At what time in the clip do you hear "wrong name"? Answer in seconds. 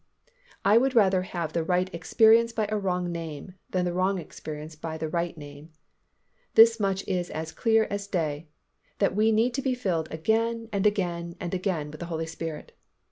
2.79-3.53